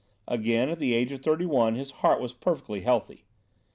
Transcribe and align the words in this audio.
Again, 0.27 0.69
at 0.69 0.79
the 0.79 0.95
age 0.95 1.11
of 1.11 1.21
thirty 1.21 1.45
one, 1.45 1.75
his 1.75 1.91
heart 1.91 2.19
was 2.19 2.33
perfectly 2.33 2.81
healthy. 2.81 3.23